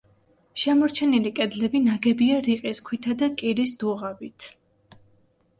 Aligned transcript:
შემორჩენილი 0.61 1.31
კედლები 1.39 1.81
ნაგებია 1.83 2.39
რიყის 2.47 2.81
ქვითა 2.89 3.15
და 3.23 3.31
კირის 3.43 3.75
დუღაბით. 3.85 4.49